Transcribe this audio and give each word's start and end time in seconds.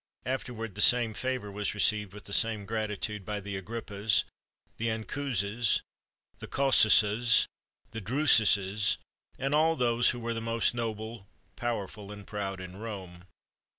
After 0.25 0.51
them 0.51 0.73
the 0.73 0.81
same 0.81 1.13
favour 1.13 1.51
was 1.51 1.75
received 1.75 2.11
with 2.11 2.23
the 2.23 2.33
same 2.33 2.65
gratitude 2.65 3.23
by 3.23 3.39
the 3.39 3.55
Agrippas, 3.55 4.23
the 4.77 4.87
Ancuses, 4.89 5.81
the 6.39 6.47
Cossuses, 6.47 7.45
the 7.91 8.01
Drususes, 8.01 8.97
and 9.37 9.53
all 9.53 9.75
those 9.75 10.09
who 10.09 10.19
were 10.19 10.33
the 10.33 10.41
most 10.41 10.73
noble, 10.73 11.27
powerful, 11.55 12.11
and 12.11 12.25
proud 12.25 12.59
in 12.59 12.77
Rome. 12.77 13.25